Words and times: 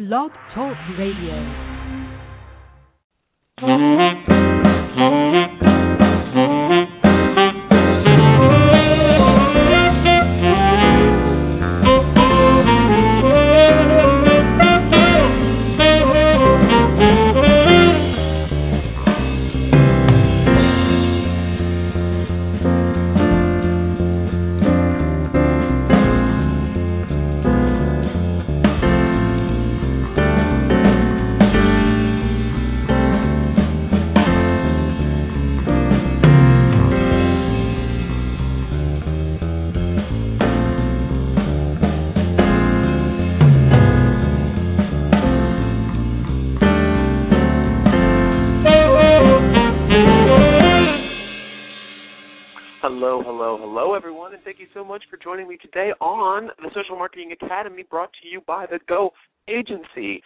Blog 0.00 0.30
Talk 0.54 0.78
Radio. 0.96 1.36
And 54.40 54.44
thank 54.46 54.58
you 54.58 54.72
so 54.72 54.82
much 54.82 55.02
for 55.10 55.18
joining 55.18 55.46
me 55.46 55.58
today 55.58 55.90
on 56.00 56.48
the 56.62 56.70
Social 56.74 56.96
Marketing 56.96 57.32
Academy 57.32 57.84
brought 57.90 58.10
to 58.22 58.28
you 58.28 58.40
by 58.46 58.64
the 58.64 58.78
Go 58.88 59.10
Agency. 59.48 60.22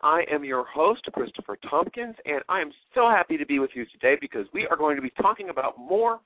I 0.00 0.22
am 0.30 0.44
your 0.44 0.64
host, 0.64 1.02
Christopher 1.12 1.58
Tompkins, 1.68 2.14
and 2.24 2.40
I 2.48 2.60
am 2.60 2.70
so 2.94 3.08
happy 3.08 3.36
to 3.36 3.44
be 3.44 3.58
with 3.58 3.70
you 3.74 3.84
today 3.86 4.16
because 4.20 4.46
we 4.54 4.68
are 4.68 4.76
going 4.76 4.94
to 4.94 5.02
be 5.02 5.10
talking 5.20 5.48
about 5.48 5.76
more 5.76 6.20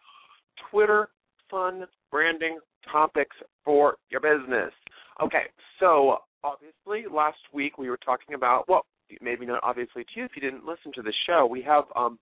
Twitter 0.70 1.08
fun 1.50 1.84
branding 2.10 2.58
topics 2.91 3.36
for 3.64 3.97
your 4.10 4.20
business. 4.20 4.72
Okay, 5.22 5.44
so 5.80 6.19
obviously 6.44 7.10
last 7.10 7.38
week 7.55 7.78
we 7.78 7.88
were 7.88 7.98
talking 8.05 8.34
about, 8.34 8.69
well, 8.69 8.84
maybe 9.22 9.47
not 9.47 9.60
obviously 9.62 10.05
to 10.05 10.10
you 10.16 10.25
if 10.25 10.33
you 10.34 10.42
didn't 10.42 10.66
listen 10.66 10.92
to 10.94 11.03
the 11.03 11.12
show, 11.27 11.47
we 11.47 11.62
have 11.62 11.84
um, 11.97 12.19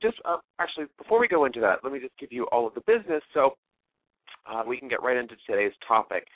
just 0.00 0.16
uh, 0.24 0.38
actually 0.58 0.86
before 0.98 1.20
we 1.20 1.28
go 1.28 1.44
into 1.44 1.60
that, 1.60 1.78
let 1.84 1.92
me 1.92 2.00
just 2.00 2.18
give 2.18 2.32
you 2.32 2.44
all 2.50 2.66
of 2.66 2.74
the 2.74 2.80
business 2.80 3.22
so 3.34 3.54
uh, 4.50 4.62
we 4.66 4.78
can 4.78 4.88
get 4.88 5.02
right 5.02 5.16
into 5.16 5.34
today's 5.46 5.72
topic. 5.86 6.26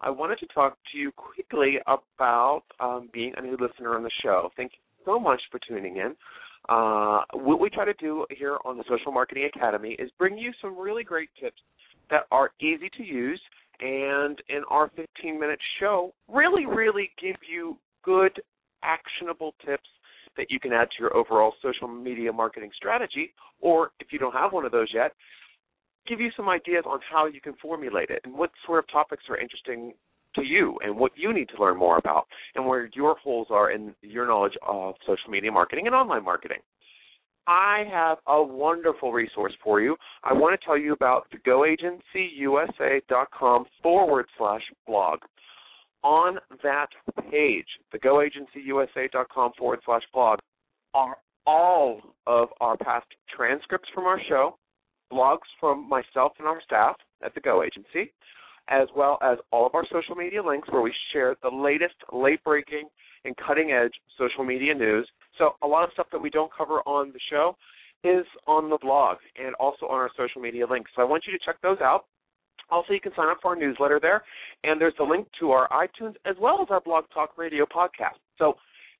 I 0.00 0.10
wanted 0.10 0.38
to 0.38 0.46
talk 0.46 0.78
to 0.92 0.98
you 0.98 1.12
quickly 1.12 1.78
about 1.86 2.62
um, 2.80 3.10
being 3.12 3.32
a 3.36 3.42
new 3.42 3.56
listener 3.60 3.94
on 3.96 4.02
the 4.02 4.10
show. 4.22 4.50
Thank 4.56 4.72
you 4.72 4.78
so 5.04 5.18
much 5.18 5.40
for 5.50 5.60
tuning 5.66 5.96
in. 5.96 6.14
Uh, 6.68 7.22
what 7.32 7.60
we 7.60 7.68
try 7.68 7.84
to 7.84 7.94
do 7.94 8.26
here 8.30 8.58
on 8.64 8.78
the 8.78 8.84
Social 8.88 9.12
Marketing 9.12 9.48
Academy 9.54 9.96
is 9.98 10.10
bring 10.18 10.38
you 10.38 10.52
some 10.62 10.78
really 10.78 11.04
great 11.04 11.28
tips 11.40 11.60
that 12.10 12.22
are 12.30 12.50
easy 12.60 12.90
to 12.96 13.02
use 13.02 13.40
and 13.80 14.40
in 14.48 14.62
our 14.68 14.90
15 14.96 15.40
minute 15.40 15.58
show 15.78 16.12
really, 16.28 16.66
really 16.66 17.10
give 17.20 17.36
you 17.50 17.76
good, 18.04 18.32
actionable 18.82 19.54
tips 19.64 19.88
that 20.36 20.50
you 20.50 20.60
can 20.60 20.72
add 20.72 20.88
to 20.96 20.96
your 21.00 21.16
overall 21.16 21.54
social 21.62 21.88
media 21.88 22.32
marketing 22.32 22.70
strategy, 22.76 23.32
or 23.60 23.90
if 24.00 24.08
you 24.12 24.18
don't 24.18 24.32
have 24.34 24.52
one 24.52 24.64
of 24.64 24.72
those 24.72 24.88
yet, 24.94 25.12
give 26.06 26.20
you 26.20 26.30
some 26.36 26.48
ideas 26.48 26.84
on 26.86 27.00
how 27.10 27.26
you 27.26 27.40
can 27.40 27.54
formulate 27.60 28.10
it 28.10 28.20
and 28.24 28.34
what 28.34 28.50
sort 28.66 28.78
of 28.78 28.88
topics 28.90 29.24
are 29.28 29.36
interesting 29.36 29.92
to 30.34 30.42
you 30.42 30.78
and 30.84 30.96
what 30.96 31.12
you 31.16 31.32
need 31.32 31.48
to 31.48 31.60
learn 31.60 31.76
more 31.76 31.98
about 31.98 32.26
and 32.54 32.64
where 32.64 32.88
your 32.94 33.16
holes 33.16 33.48
are 33.50 33.72
in 33.72 33.92
your 34.02 34.26
knowledge 34.26 34.56
of 34.66 34.94
social 35.06 35.30
media 35.30 35.50
marketing 35.50 35.86
and 35.86 35.94
online 35.94 36.24
marketing. 36.24 36.58
I 37.46 37.84
have 37.90 38.18
a 38.26 38.42
wonderful 38.42 39.12
resource 39.12 39.52
for 39.64 39.80
you. 39.80 39.96
I 40.22 40.32
want 40.32 40.58
to 40.58 40.64
tell 40.64 40.78
you 40.78 40.92
about 40.92 41.26
the 41.32 41.38
goagencyusa.com 41.38 43.64
forward 43.82 44.26
slash 44.38 44.62
blog 44.86 45.20
on 46.02 46.38
that 46.62 46.88
page, 47.30 47.66
the 47.92 47.98
goagencyusa.com 47.98 49.52
forward 49.58 49.80
slash 49.84 50.02
blog, 50.12 50.38
are 50.94 51.16
all 51.46 52.00
of 52.26 52.48
our 52.60 52.76
past 52.76 53.06
transcripts 53.34 53.88
from 53.94 54.04
our 54.04 54.20
show, 54.28 54.58
blogs 55.10 55.48
from 55.58 55.88
myself 55.88 56.32
and 56.38 56.46
our 56.46 56.60
staff 56.62 56.96
at 57.22 57.34
the 57.34 57.40
Go 57.40 57.62
Agency, 57.62 58.12
as 58.68 58.88
well 58.96 59.18
as 59.22 59.38
all 59.52 59.66
of 59.66 59.74
our 59.74 59.84
social 59.92 60.14
media 60.14 60.42
links 60.42 60.68
where 60.70 60.82
we 60.82 60.94
share 61.12 61.36
the 61.42 61.48
latest, 61.48 61.94
late 62.12 62.42
breaking, 62.44 62.88
and 63.24 63.36
cutting 63.36 63.72
edge 63.72 63.92
social 64.18 64.44
media 64.44 64.74
news. 64.74 65.08
So, 65.38 65.52
a 65.62 65.66
lot 65.66 65.84
of 65.84 65.90
stuff 65.92 66.06
that 66.12 66.20
we 66.20 66.30
don't 66.30 66.50
cover 66.56 66.80
on 66.86 67.12
the 67.12 67.20
show 67.30 67.56
is 68.02 68.24
on 68.46 68.70
the 68.70 68.78
blog 68.80 69.18
and 69.36 69.54
also 69.56 69.86
on 69.86 69.96
our 69.96 70.10
social 70.16 70.40
media 70.40 70.66
links. 70.66 70.90
So, 70.96 71.02
I 71.02 71.04
want 71.04 71.24
you 71.26 71.32
to 71.32 71.44
check 71.44 71.56
those 71.62 71.78
out. 71.80 72.04
Also, 72.70 72.92
you 72.92 73.00
can 73.00 73.12
sign 73.16 73.28
up 73.28 73.38
for 73.42 73.48
our 73.48 73.56
newsletter 73.56 73.98
there, 74.00 74.22
and 74.62 74.80
there's 74.80 74.94
a 75.00 75.04
link 75.04 75.26
to 75.40 75.50
our 75.50 75.68
iTunes 75.70 76.14
as 76.24 76.36
well 76.40 76.60
as 76.62 76.68
our 76.70 76.80
Blog 76.80 77.04
Talk 77.12 77.36
Radio 77.36 77.66
podcast. 77.66 78.18
So, 78.38 78.54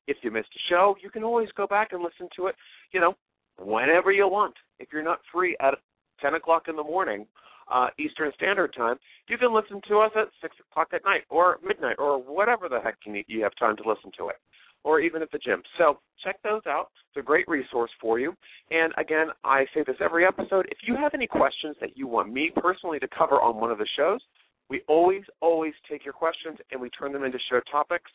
if 0.07 0.17
you 0.23 0.31
missed 0.31 0.49
a 0.55 0.63
show, 0.69 0.97
you 1.03 1.11
can 1.11 1.23
always 1.23 1.49
go 1.57 1.67
back 1.67 1.93
and 1.93 2.03
listen 2.03 2.29
to 2.37 2.49
it, 2.49 2.57
you 2.93 3.01
know, 3.01 3.15
whenever 3.59 4.11
you 4.11 4.27
want. 4.27 4.55
If 4.79 4.89
you're 4.93 5.05
not 5.05 5.21
free 5.33 5.57
at 5.61 5.75
10 6.21 6.35
o'clock 6.35 6.65
in 6.69 6.77
the 6.77 6.83
morning 6.83 7.27
uh, 7.71 7.89
Eastern 7.99 8.33
Standard 8.37 8.75
Time, 8.77 8.97
you 9.29 9.39
can 9.39 9.55
listen 9.55 9.81
to 9.89 10.01
us 10.01 10.11
at 10.17 10.29
6 10.43 10.57
o'clock 10.71 10.89
at 10.93 11.05
night 11.05 11.23
or 11.31 11.59
midnight 11.65 11.97
or 11.99 12.19
whatever 12.19 12.69
the 12.69 12.81
heck 12.81 12.97
you 13.07 13.13
need. 13.13 13.25
You 13.29 13.43
have 13.43 13.55
time 13.59 13.77
to 13.77 13.89
listen 13.89 14.11
to 14.19 14.29
it, 14.29 14.37
or 14.83 15.01
even 15.01 15.23
at 15.23 15.31
the 15.31 15.39
gym. 15.39 15.63
So 15.79 15.99
check 16.25 16.37
those 16.43 16.63
out. 16.67 16.89
It's 17.09 17.23
a 17.23 17.27
great 17.27 17.49
resource 17.49 17.91
for 18.01 18.19
you. 18.19 18.35
And 18.71 18.93
again, 18.99 19.29
I 19.45 19.67
say 19.75 19.85
this 19.87 19.97
every 20.01 20.27
episode. 20.27 20.67
If 20.71 20.79
you 20.87 20.97
have 20.97 21.15
any 21.15 21.27
questions 21.27 21.77
that 21.81 21.97
you 21.97 22.07
want 22.07 22.33
me 22.33 22.51
personally 22.57 22.99
to 22.99 23.09
cover 23.09 23.41
on 23.41 23.61
one 23.61 23.71
of 23.71 23.79
the 23.79 23.89
shows, 23.97 24.21
we 24.69 24.83
always, 24.89 25.23
always 25.41 25.75
take 25.89 26.05
your 26.05 26.15
questions 26.15 26.59
and 26.71 26.81
we 26.81 26.91
turn 26.91 27.13
them 27.13 27.25
into 27.25 27.39
show 27.51 27.61
topics. 27.71 28.11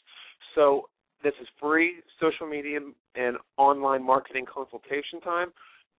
So 0.54 0.90
this 1.24 1.34
is 1.42 1.48
free 1.60 1.96
social 2.20 2.48
media 2.48 2.80
and 3.16 3.38
online 3.58 4.04
marketing 4.04 4.46
consultation 4.52 5.20
time. 5.22 5.52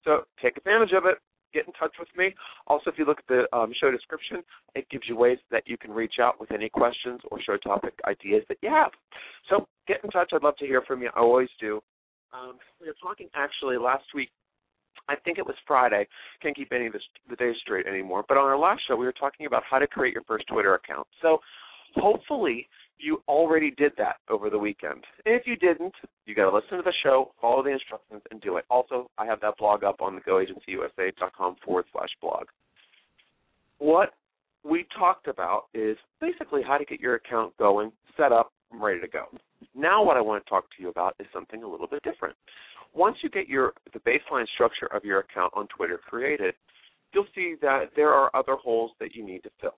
So 0.05 0.23
take 0.43 0.57
advantage 0.57 0.93
of 0.93 1.05
it. 1.05 1.19
Get 1.57 1.67
in 1.67 1.73
touch 1.73 1.95
with 1.99 2.09
me. 2.15 2.35
Also, 2.67 2.91
if 2.91 2.99
you 2.99 3.07
look 3.07 3.19
at 3.19 3.29
the 3.29 3.57
um, 3.57 3.73
show 3.81 3.91
description, 3.91 4.43
it 4.75 4.87
gives 4.91 5.05
you 5.09 5.17
ways 5.17 5.39
that 5.51 5.63
you 5.65 5.79
can 5.79 5.91
reach 5.91 6.17
out 6.21 6.39
with 6.39 6.53
any 6.53 6.69
questions 6.69 7.19
or 7.31 7.41
show 7.41 7.57
topic 7.57 7.95
ideas 8.07 8.45
that 8.51 8.59
you 8.61 8.69
have. 8.69 8.91
So 9.49 9.67
get 9.89 10.05
in 10.05 10.11
touch. 10.11 10.33
I'd 10.35 10.43
love 10.43 10.59
to 10.59 10.67
hear 10.67 10.83
from 10.83 11.01
you. 11.01 11.09
I 11.17 11.21
always 11.21 11.49
do. 11.59 11.81
Um, 12.35 12.59
we 12.79 12.89
were 12.89 12.97
talking 13.03 13.29
actually 13.35 13.79
last 13.79 14.05
week. 14.15 14.29
I 15.09 15.17
think 15.17 15.39
it 15.39 15.47
was 15.47 15.57
Friday. 15.67 16.07
Can't 16.43 16.55
keep 16.55 16.73
any 16.75 16.89
of 16.89 16.95
the 17.31 17.37
days 17.37 17.57
straight 17.63 17.87
anymore. 17.87 18.23
But 18.29 18.37
on 18.37 18.45
our 18.45 18.59
last 18.59 18.83
show, 18.87 18.97
we 18.97 19.07
were 19.07 19.13
talking 19.13 19.47
about 19.47 19.63
how 19.71 19.79
to 19.79 19.87
create 19.87 20.13
your 20.13 20.25
first 20.25 20.47
Twitter 20.49 20.75
account. 20.75 21.07
So 21.23 21.39
hopefully 21.97 22.69
you 22.99 23.23
already 23.29 23.71
did 23.73 23.93
that 23.99 24.17
over 24.29 24.49
the 24.49 24.59
weekend. 24.59 25.05
If 25.25 25.47
you 25.47 25.57
didn't, 25.57 25.95
you 26.25 26.35
got 26.35 26.51
to 26.51 26.57
listen 26.57 26.79
to 26.79 26.83
the 26.83 26.95
show, 27.03 27.33
follow 27.41 27.63
the 27.63 27.71
instructions, 27.71 28.23
and 28.31 28.41
do 28.41 28.57
it. 28.57 28.65
Also, 28.71 29.11
I 29.19 29.27
have 29.27 29.41
that 29.41 29.59
blog 29.59 29.85
up 29.85 30.01
on 30.01 30.15
the 30.15 30.21
goagencyusa.com 30.23 31.57
forward 31.65 31.85
slash 31.93 32.09
blog. 32.21 32.47
What 33.79 34.15
we 34.65 34.87
talked 34.99 35.29
about 35.29 35.65
is 35.75 35.97
basically 36.21 36.63
how 36.67 36.79
to 36.79 36.85
get 36.85 37.01
your 37.01 37.17
account 37.17 37.57
going, 37.59 37.93
set 38.17 38.33
up, 38.33 38.53
and 38.73 38.83
ready 38.83 39.01
to 39.01 39.09
go. 39.09 39.27
Now, 39.75 40.03
what 40.03 40.17
I 40.17 40.21
want 40.21 40.45
to 40.45 40.51
talk 40.51 40.65
to 40.77 40.83
you 40.83 40.89
about 40.89 41.15
is 41.21 41.27
something 41.33 41.63
a 41.63 41.69
little 41.69 41.87
bit 41.87 42.03
different. 42.03 42.35
Once 42.95 43.19
you 43.23 43.29
get 43.29 43.47
your 43.47 43.75
the 43.93 44.01
baseline 44.01 44.47
structure 44.55 44.87
of 44.87 45.05
your 45.05 45.21
account 45.21 45.53
on 45.55 45.69
Twitter 45.69 45.99
created, 45.99 46.55
you'll 47.13 47.27
see 47.35 47.55
that 47.61 47.91
there 47.95 48.11
are 48.11 48.35
other 48.35 48.55
holes 48.57 48.93
that 49.01 49.15
you 49.15 49.25
need 49.25 49.43
to 49.43 49.51
fill. 49.61 49.77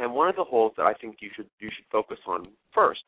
And 0.00 0.14
one 0.14 0.28
of 0.28 0.36
the 0.36 0.44
holes 0.44 0.72
that 0.76 0.86
I 0.86 0.94
think 0.94 1.16
you 1.20 1.30
should 1.34 1.48
you 1.60 1.70
should 1.74 1.86
focus 1.90 2.18
on 2.26 2.48
first 2.72 3.02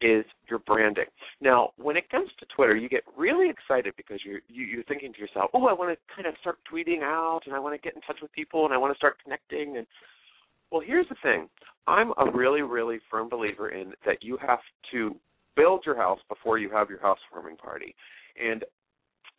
is 0.00 0.24
your 0.48 0.60
branding. 0.60 1.06
Now, 1.40 1.70
when 1.76 1.96
it 1.96 2.08
comes 2.08 2.30
to 2.38 2.46
Twitter, 2.54 2.76
you 2.76 2.88
get 2.88 3.02
really 3.16 3.50
excited 3.50 3.94
because 3.96 4.20
you're 4.24 4.40
you, 4.48 4.64
you're 4.64 4.84
thinking 4.84 5.12
to 5.12 5.18
yourself, 5.18 5.50
"Oh, 5.54 5.66
I 5.66 5.72
want 5.72 5.90
to 5.90 6.14
kind 6.14 6.26
of 6.26 6.34
start 6.40 6.58
tweeting 6.70 7.02
out, 7.02 7.40
and 7.46 7.54
I 7.54 7.58
want 7.58 7.74
to 7.74 7.80
get 7.80 7.94
in 7.94 8.02
touch 8.02 8.18
with 8.22 8.32
people, 8.32 8.64
and 8.64 8.74
I 8.74 8.78
want 8.78 8.92
to 8.92 8.96
start 8.96 9.16
connecting." 9.22 9.76
And 9.78 9.86
well, 10.70 10.82
here's 10.84 11.08
the 11.08 11.16
thing: 11.22 11.48
I'm 11.86 12.12
a 12.18 12.30
really, 12.30 12.62
really 12.62 12.98
firm 13.10 13.28
believer 13.28 13.70
in 13.70 13.92
that 14.06 14.22
you 14.22 14.38
have 14.46 14.60
to 14.92 15.16
build 15.56 15.82
your 15.84 15.96
house 15.96 16.20
before 16.28 16.58
you 16.58 16.70
have 16.70 16.88
your 16.88 17.00
housewarming 17.00 17.56
party, 17.56 17.94
and 18.40 18.64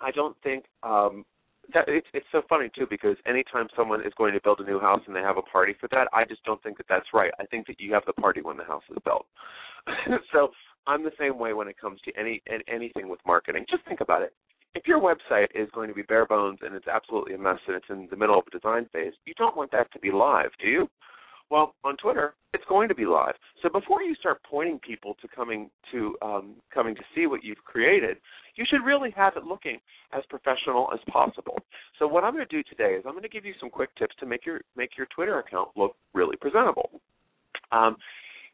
I 0.01 0.11
don't 0.11 0.35
think 0.43 0.65
um, 0.83 1.25
that 1.73 1.87
it's 1.87 2.07
it's 2.13 2.25
so 2.31 2.41
funny 2.47 2.69
too 2.75 2.87
because 2.89 3.15
anytime 3.25 3.67
someone 3.75 4.01
is 4.01 4.13
going 4.17 4.33
to 4.33 4.41
build 4.41 4.59
a 4.59 4.63
new 4.63 4.79
house 4.79 5.01
and 5.07 5.15
they 5.15 5.21
have 5.21 5.37
a 5.37 5.41
party 5.41 5.75
for 5.79 5.87
that, 5.91 6.07
I 6.13 6.25
just 6.25 6.43
don't 6.43 6.61
think 6.63 6.77
that 6.77 6.87
that's 6.89 7.07
right. 7.13 7.31
I 7.39 7.45
think 7.45 7.67
that 7.67 7.79
you 7.79 7.93
have 7.93 8.03
the 8.05 8.13
party 8.13 8.41
when 8.41 8.57
the 8.57 8.63
house 8.63 8.83
is 8.89 8.97
built. 9.03 9.25
so 10.33 10.49
I'm 10.87 11.03
the 11.03 11.11
same 11.19 11.37
way 11.37 11.53
when 11.53 11.67
it 11.67 11.77
comes 11.79 11.99
to 12.01 12.11
any 12.17 12.41
anything 12.67 13.09
with 13.09 13.19
marketing. 13.25 13.65
Just 13.69 13.85
think 13.85 14.01
about 14.01 14.21
it. 14.21 14.33
If 14.75 14.87
your 14.87 14.99
website 14.99 15.47
is 15.55 15.67
going 15.73 15.89
to 15.89 15.95
be 15.95 16.03
bare 16.03 16.27
bones 16.27 16.59
and 16.61 16.75
it's 16.75 16.87
absolutely 16.87 17.33
a 17.33 17.39
mess 17.39 17.57
and 17.67 17.75
it's 17.75 17.89
in 17.89 18.07
the 18.11 18.17
middle 18.17 18.37
of 18.37 18.45
a 18.47 18.51
design 18.51 18.87
phase, 18.93 19.13
you 19.25 19.33
don't 19.35 19.57
want 19.57 19.71
that 19.71 19.91
to 19.93 19.99
be 19.99 20.11
live, 20.11 20.51
do 20.61 20.67
you? 20.67 20.89
Well, 21.49 21.73
on 21.83 21.97
Twitter, 21.97 22.35
it's 22.53 22.63
going 22.69 22.89
to 22.89 22.95
be 22.95 23.05
live. 23.05 23.33
So 23.63 23.69
before 23.69 24.03
you 24.03 24.13
start 24.15 24.39
pointing 24.49 24.79
people 24.79 25.15
to 25.21 25.27
coming 25.27 25.69
to 25.91 26.15
um, 26.21 26.55
coming 26.73 26.95
to 26.95 27.01
see 27.15 27.25
what 27.25 27.43
you've 27.43 27.63
created, 27.65 28.17
you 28.55 28.65
should 28.69 28.85
really 28.85 29.11
have 29.15 29.33
it 29.35 29.43
looking 29.43 29.79
as 30.13 30.23
professional 30.29 30.89
as 30.93 30.99
possible. 31.11 31.57
So 31.97 32.07
what 32.07 32.23
I'm 32.23 32.33
going 32.33 32.45
to 32.47 32.55
do 32.55 32.63
today 32.69 32.93
is 32.93 33.03
I'm 33.05 33.13
going 33.13 33.23
to 33.23 33.29
give 33.29 33.45
you 33.45 33.53
some 33.59 33.69
quick 33.69 33.89
tips 33.97 34.15
to 34.19 34.25
make 34.25 34.45
your 34.45 34.61
make 34.77 34.97
your 34.97 35.07
Twitter 35.07 35.39
account 35.39 35.69
look 35.75 35.95
really 36.13 36.35
presentable. 36.37 36.89
Um, 37.71 37.97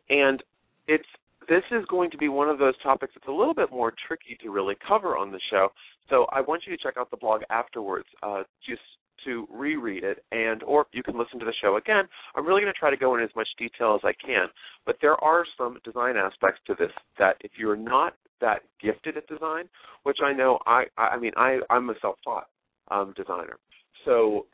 and 0.09 0.41
it's 0.87 1.07
this 1.49 1.63
is 1.71 1.85
going 1.89 2.11
to 2.11 2.17
be 2.17 2.29
one 2.29 2.49
of 2.49 2.59
those 2.59 2.73
topics 2.81 3.13
that's 3.15 3.27
a 3.27 3.31
little 3.31 3.53
bit 3.53 3.71
more 3.71 3.93
tricky 4.07 4.37
to 4.41 4.49
really 4.49 4.75
cover 4.87 5.17
on 5.17 5.31
the 5.31 5.39
show. 5.51 5.69
So 6.09 6.27
I 6.31 6.41
want 6.41 6.63
you 6.65 6.75
to 6.75 6.81
check 6.81 6.95
out 6.97 7.11
the 7.11 7.17
blog 7.17 7.41
afterwards, 7.49 8.07
uh, 8.23 8.43
just 8.67 8.81
to 9.25 9.47
reread 9.51 10.03
it, 10.03 10.23
and 10.31 10.63
or 10.63 10.85
you 10.91 11.03
can 11.03 11.17
listen 11.17 11.39
to 11.39 11.45
the 11.45 11.53
show 11.61 11.77
again. 11.77 12.05
I'm 12.35 12.45
really 12.45 12.61
going 12.61 12.73
to 12.73 12.79
try 12.79 12.89
to 12.89 12.97
go 12.97 13.15
in 13.15 13.23
as 13.23 13.29
much 13.35 13.47
detail 13.57 13.95
as 13.95 14.01
I 14.03 14.13
can, 14.25 14.47
but 14.85 14.97
there 15.01 15.21
are 15.23 15.45
some 15.57 15.77
design 15.83 16.15
aspects 16.17 16.61
to 16.67 16.75
this 16.77 16.91
that 17.19 17.35
if 17.41 17.51
you're 17.57 17.75
not 17.75 18.13
that 18.41 18.61
gifted 18.81 19.17
at 19.17 19.27
design, 19.27 19.65
which 20.03 20.17
I 20.23 20.33
know 20.33 20.59
I 20.65 20.85
I 20.97 21.17
mean 21.17 21.31
I 21.35 21.59
I'm 21.69 21.89
a 21.89 21.95
self-taught 22.01 22.47
um, 22.91 23.13
designer, 23.17 23.57
so 24.05 24.45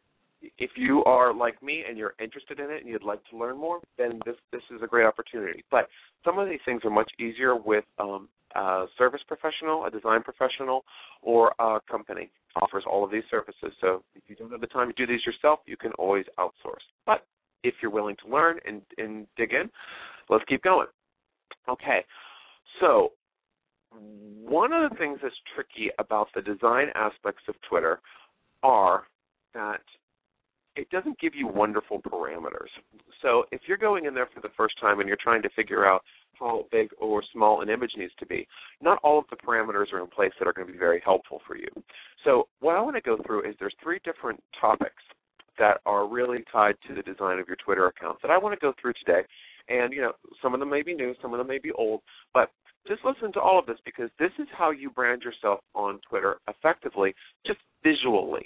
if 0.58 0.72
you 0.76 1.04
are 1.06 1.34
like 1.34 1.62
me 1.62 1.84
and 1.88 1.98
you're 1.98 2.14
interested 2.20 2.60
in 2.60 2.70
it 2.70 2.82
and 2.82 2.88
you'd 2.88 3.04
like 3.04 3.22
to 3.30 3.38
learn 3.38 3.58
more, 3.58 3.80
then 3.98 4.20
this 4.26 4.36
this 4.52 4.62
is 4.74 4.82
a 4.84 4.88
great 4.88 5.06
opportunity. 5.06 5.64
But 5.70 5.88
some 6.26 6.40
of 6.40 6.50
these 6.50 6.60
things 6.66 6.82
are 6.84 6.90
much 6.90 7.12
easier 7.20 7.56
with 7.56 7.86
um, 8.00 8.28
a 8.56 8.86
service 8.98 9.22
professional, 9.28 9.86
a 9.86 9.92
design 9.92 10.24
professional, 10.24 10.84
or 11.22 11.54
a 11.60 11.80
company 11.90 12.30
offers 12.62 12.84
all 12.90 13.04
of 13.04 13.12
these 13.12 13.24
services. 13.30 13.72
So 13.80 14.04
if 14.16 14.24
you 14.28 14.36
don't 14.36 14.52
have 14.52 14.62
the 14.62 14.68
time 14.68 14.88
to 14.88 14.94
do 14.94 15.12
these 15.12 15.26
yourself, 15.26 15.60
you 15.66 15.78
can 15.78 15.92
always 15.94 16.26
outsource. 16.38 16.84
But 17.06 17.26
if 17.64 17.76
you're 17.82 17.92
willing 17.92 18.16
to 18.26 18.32
learn 18.32 18.60
and, 18.68 18.82
and 18.98 19.28
dig 19.38 19.54
in, 19.54 19.70
let's 20.30 20.44
keep 20.48 20.64
going. 20.64 20.88
Okay, 21.70 22.04
so 22.80 23.12
one 23.94 24.74
of 24.74 24.90
the 24.90 24.98
things 24.98 25.20
that's 25.22 25.36
tricky 25.56 25.92
about 26.00 26.28
the 26.34 26.42
design 26.42 26.88
aspects 26.96 27.44
of 27.48 27.56
Twitter 27.70 28.00
are 28.64 29.04
that 29.54 29.82
it 30.76 30.90
doesn't 30.90 31.20
give 31.20 31.36
you 31.36 31.48
wonderful 31.48 32.02
parameters. 32.02 32.70
So 33.22 33.44
if 33.52 33.62
you're 33.68 33.78
going 33.78 34.06
in 34.06 34.14
there 34.14 34.30
for 34.34 34.42
the 34.42 34.54
first 34.56 34.76
time 34.80 35.00
and 35.00 35.08
you're 35.08 35.18
trying 35.22 35.42
to 35.44 35.50
figure 35.50 35.86
out 35.86 36.02
how 36.40 36.66
big 36.72 36.90
or 37.00 37.22
small 37.34 37.62
an 37.62 37.70
image 37.70 37.92
needs 37.98 38.14
to 38.20 38.26
be, 38.26 38.48
not 38.82 39.00
all 39.04 39.20
of 39.20 39.26
the 39.30 39.36
parameters 39.36 39.94
are 39.94 40.00
in 40.00 40.08
place 40.08 40.32
that 40.40 40.48
are 40.48 40.54
going 40.54 40.68
to 40.68 40.74
be 40.74 40.80
very 40.80 41.02
helpful 41.04 41.42
for 41.46 41.56
you. 41.56 41.68
So 42.24 42.48
what 42.60 42.76
I 42.76 42.82
want 42.82 42.96
to 42.96 43.02
go 43.02 43.18
through 43.26 43.48
is 43.48 43.56
there's 43.60 43.76
three 43.84 44.00
different 44.04 44.42
topics 44.60 45.04
that 45.60 45.82
are 45.86 46.08
really 46.08 46.40
tied 46.52 46.76
to 46.88 46.96
the 46.96 47.04
design 47.04 47.40
of 47.40 47.48
your 47.48 47.58
Twitter 47.64 47.88
account 47.88 48.18
that 48.22 48.32
I 48.32 48.38
want 48.38 48.60
to 48.60 48.60
go 48.60 48.74
through 48.82 48.94
today. 48.94 49.22
And 49.70 49.94
you 49.94 50.02
know, 50.02 50.14
some 50.42 50.54
of 50.54 50.60
them 50.60 50.70
may 50.70 50.82
be 50.82 50.96
new, 50.96 51.14
some 51.22 51.34
of 51.34 51.38
them 51.38 51.48
may 51.48 51.60
be 51.60 51.72
old, 51.74 52.02
but 52.34 52.50
just 52.88 53.06
listen 53.06 53.32
to 53.34 53.40
all 53.40 53.60
of 53.60 53.66
this 53.68 53.78
because 53.86 54.10
this 54.18 54.32
is 54.40 54.48
how 54.58 54.72
you 54.72 54.90
brand 54.90 55.22
yourself 55.22 55.60
on 55.76 56.00
Twitter 56.10 56.38
effectively, 56.48 57.14
just 57.46 57.60
visually. 57.84 58.41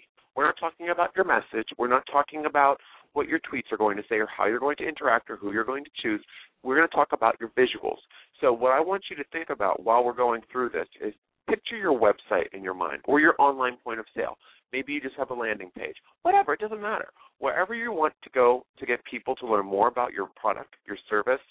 Talking 0.66 0.90
about 0.90 1.12
your 1.16 1.26
message. 1.26 1.68
We're 1.78 1.88
not 1.88 2.08
talking 2.12 2.48
about 2.48 2.78
what 3.14 3.28
your 3.28 3.38
tweets 3.38 3.72
are 3.72 3.78
going 3.78 3.98
to 3.98 4.04
say 4.10 4.16
or 4.16 4.26
how 4.26 4.48
you're 4.48 4.60
going 4.60 4.78
to 4.78 4.88
interact 4.88 5.30
or 5.30 5.36
who 5.36 5.54
you're 5.54 5.64
going 5.64 5.84
to 5.84 5.92
choose. 6.02 6.20
We're 6.64 6.76
going 6.76 6.88
to 6.88 6.96
talk 6.96 7.10
about 7.12 7.36
your 7.40 7.50
visuals. 7.50 8.00
So, 8.42 8.52
what 8.52 8.72
I 8.72 8.80
want 8.80 9.04
you 9.12 9.16
to 9.18 9.24
think 9.32 9.52
about 9.52 9.84
while 9.84 10.04
we're 10.04 10.16
going 10.16 10.42
through 10.52 10.70
this 10.70 10.88
is 11.00 11.14
picture 11.48 11.78
your 11.78 11.94
website 11.94 12.52
in 12.52 12.64
your 12.64 12.74
mind 12.74 13.02
or 13.06 13.20
your 13.20 13.36
online 13.38 13.78
point 13.84 14.00
of 14.00 14.08
sale. 14.18 14.40
Maybe 14.74 14.92
you 14.94 15.02
just 15.02 15.14
have 15.18 15.30
a 15.30 15.36
landing 15.36 15.70
page. 15.78 15.98
Whatever, 16.24 16.56
it 16.56 16.62
doesn't 16.62 16.82
matter. 16.82 17.10
Wherever 17.38 17.76
you 17.76 17.92
want 17.92 18.14
to 18.24 18.30
go 18.32 18.66
to 18.80 18.88
get 18.88 19.06
people 19.06 19.36
to 19.36 19.46
learn 19.46 19.68
more 19.68 19.88
about 19.88 20.14
your 20.14 20.30
product, 20.36 20.74
your 20.88 20.98
service, 21.08 21.46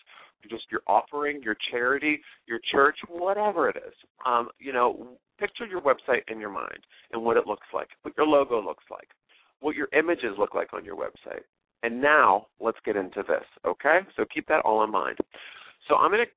just 0.49 0.65
your 0.71 0.83
offering, 0.87 1.43
your 1.43 1.57
charity, 1.71 2.21
your 2.47 2.61
church, 2.73 2.97
whatever 3.09 3.69
it 3.69 3.77
is. 3.77 3.95
Um, 4.27 4.49
you 4.59 4.73
know, 4.73 5.09
picture 5.39 5.67
your 5.67 5.81
website 5.81 6.23
in 6.29 6.41
your 6.41 6.51
mind 6.51 6.79
and 7.13 7.23
what 7.23 7.37
it 7.37 7.47
looks 7.47 7.67
like, 7.73 7.89
what 8.03 8.15
your 8.17 8.27
logo 8.27 8.63
looks 8.63 8.85
like, 8.91 9.09
what 9.61 9.77
your 9.77 9.89
images 9.97 10.37
look 10.39 10.55
like 10.55 10.73
on 10.73 10.85
your 10.85 10.97
website. 10.97 11.43
And 11.83 12.01
now 12.01 12.47
let's 12.61 12.79
get 12.85 12.97
into 12.97 13.23
this, 13.29 13.45
okay? 13.67 14.01
So 14.17 14.25
keep 14.33 14.47
that 14.49 14.61
all 14.65 14.85
in 14.85 14.91
mind. 14.91 15.19
So 15.89 15.97
I'm 15.97 16.11
going 16.11 16.25
to 16.25 16.31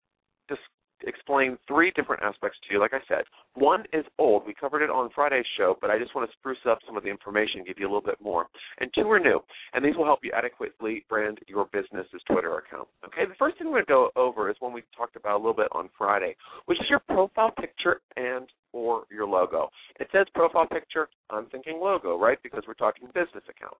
explain 1.05 1.57
three 1.67 1.91
different 1.95 2.23
aspects 2.23 2.57
to 2.67 2.73
you, 2.73 2.79
like 2.79 2.93
I 2.93 2.99
said. 3.07 3.23
One 3.53 3.83
is 3.93 4.05
old. 4.17 4.45
We 4.45 4.53
covered 4.53 4.83
it 4.83 4.89
on 4.89 5.09
Friday's 5.13 5.45
show, 5.57 5.77
but 5.81 5.89
I 5.89 5.97
just 5.97 6.15
want 6.15 6.29
to 6.29 6.37
spruce 6.37 6.57
up 6.69 6.79
some 6.85 6.97
of 6.97 7.03
the 7.03 7.09
information, 7.09 7.63
give 7.65 7.79
you 7.79 7.85
a 7.85 7.91
little 7.91 8.01
bit 8.01 8.21
more. 8.21 8.47
And 8.79 8.89
two 8.93 9.09
are 9.09 9.19
new, 9.19 9.39
and 9.73 9.83
these 9.83 9.95
will 9.95 10.05
help 10.05 10.19
you 10.23 10.31
adequately 10.35 11.05
brand 11.09 11.39
your 11.47 11.65
business's 11.71 12.21
Twitter 12.29 12.57
account. 12.57 12.87
Okay, 13.05 13.25
the 13.25 13.35
first 13.37 13.57
thing 13.57 13.67
we're 13.67 13.83
going 13.83 13.85
to 13.85 14.11
go 14.15 14.21
over 14.21 14.49
is 14.49 14.55
one 14.59 14.73
we 14.73 14.83
talked 14.95 15.15
about 15.15 15.35
a 15.35 15.41
little 15.41 15.53
bit 15.53 15.67
on 15.71 15.89
Friday, 15.97 16.35
which 16.65 16.79
is 16.79 16.85
your 16.89 16.99
profile 16.99 17.51
picture 17.51 18.01
and 18.15 18.47
or 18.73 19.03
your 19.11 19.25
logo. 19.25 19.69
It 19.99 20.07
says 20.11 20.27
profile 20.35 20.67
picture, 20.67 21.09
I'm 21.29 21.47
thinking 21.47 21.79
logo, 21.81 22.17
right? 22.17 22.37
Because 22.43 22.63
we're 22.67 22.73
talking 22.73 23.07
business 23.07 23.43
account. 23.49 23.77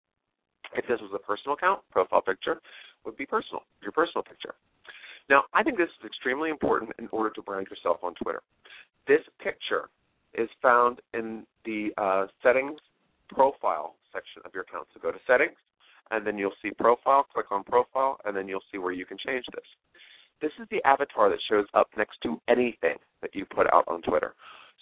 If 0.76 0.86
this 0.88 1.00
was 1.02 1.12
a 1.14 1.20
personal 1.20 1.56
account, 1.56 1.82
profile 1.92 2.22
picture 2.22 2.60
would 3.06 3.16
be 3.16 3.26
personal, 3.26 3.62
your 3.82 3.92
personal 3.92 4.24
picture. 4.24 4.56
Now, 5.30 5.44
I 5.54 5.64
think 5.64 5.78
this 5.78 5.90
is 6.00 6.06
extremely 6.06 6.50
important 6.50 6.92
in 7.00 7.08
order 7.12 7.30
to 7.32 7.42
brand 7.42 7.68
yourself 7.70 7.98
on 8.04 8.16
Twitter. 8.16 8.42
This 9.08 9.22
picture 9.42 9.90
is 10.34 10.50
found 10.62 11.00
in 11.14 11.46
the 11.66 11.90
uh, 11.98 12.28
settings 12.44 12.80
profile 13.30 13.96
section 14.14 14.42
of 14.46 14.52
your 14.54 14.64
account. 14.64 14.88
So 14.94 15.00
go 15.02 15.12
to 15.12 15.18
settings, 15.28 15.58
and 16.12 16.26
then 16.26 16.38
you'll 16.38 16.56
see 16.62 16.72
profile, 16.72 17.26
click 17.34 17.52
on 17.52 17.64
profile, 17.64 18.18
and 18.26 18.36
then 18.36 18.48
you'll 18.48 18.64
see 18.72 18.78
where 18.78 18.94
you 18.94 19.06
can 19.06 19.18
change 19.18 19.46
this. 19.54 19.66
This 20.42 20.52
is 20.62 20.68
the 20.70 20.84
avatar 20.86 21.30
that 21.30 21.40
shows 21.50 21.66
up 21.74 21.90
next 21.98 22.22
to 22.24 22.40
anything 22.48 22.96
that 23.22 23.34
you 23.34 23.46
put 23.46 23.68
out 23.74 23.84
on 23.88 24.02
Twitter. 24.04 24.34